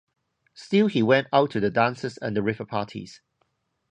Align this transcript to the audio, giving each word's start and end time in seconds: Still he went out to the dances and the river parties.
Still 0.55 0.87
he 0.87 1.03
went 1.03 1.27
out 1.31 1.51
to 1.51 1.59
the 1.59 1.69
dances 1.69 2.17
and 2.17 2.35
the 2.35 2.41
river 2.41 2.65
parties. 2.65 3.21